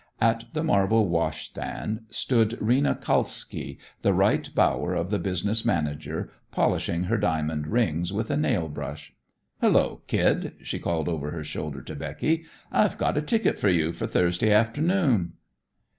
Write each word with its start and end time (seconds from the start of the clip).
At 0.19 0.45
the 0.53 0.63
marble 0.63 1.07
wash 1.09 1.49
stand 1.49 2.05
stood 2.09 2.57
Rena 2.59 2.95
Kalski, 2.95 3.77
the 4.01 4.13
right 4.15 4.49
bower 4.55 4.95
of 4.95 5.11
the 5.11 5.19
business 5.19 5.63
manager, 5.63 6.31
polishing 6.51 7.03
her 7.03 7.17
diamond 7.19 7.67
rings 7.67 8.11
with 8.11 8.31
a 8.31 8.35
nail 8.35 8.67
brush. 8.67 9.13
"Hullo, 9.61 10.01
kid," 10.07 10.53
she 10.63 10.79
called 10.79 11.07
over 11.07 11.29
her 11.29 11.43
shoulder 11.43 11.83
to 11.83 11.95
Becky. 11.95 12.45
"I've 12.71 12.97
got 12.97 13.15
a 13.15 13.21
ticket 13.21 13.59
for 13.59 13.69
you 13.69 13.93
for 13.93 14.07
Thursday 14.07 14.51
afternoon." 14.51 15.33